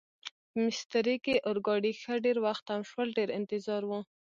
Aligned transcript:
په 0.51 0.55
میسترې 0.65 1.15
کې 1.25 1.35
اورګاډي 1.47 1.93
ښه 2.01 2.13
ډېر 2.25 2.37
وخت 2.45 2.63
تم 2.69 2.81
شول، 2.89 3.07
ډېر 3.17 3.29
انتظار 3.39 3.81
و. 3.85 3.91